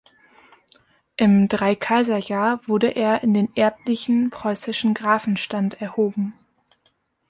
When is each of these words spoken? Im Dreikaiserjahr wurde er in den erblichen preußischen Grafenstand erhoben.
Im 1.15 1.47
Dreikaiserjahr 1.47 2.67
wurde 2.67 2.87
er 2.87 3.21
in 3.21 3.35
den 3.35 3.55
erblichen 3.55 4.31
preußischen 4.31 4.95
Grafenstand 4.95 5.79
erhoben. 5.79 6.33